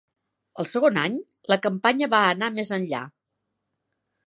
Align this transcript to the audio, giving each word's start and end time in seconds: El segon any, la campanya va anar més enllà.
El 0.61 0.67
segon 0.69 0.97
any, 1.01 1.17
la 1.53 1.59
campanya 1.67 2.09
va 2.15 2.23
anar 2.31 2.51
més 2.57 2.75
enllà. 2.81 3.05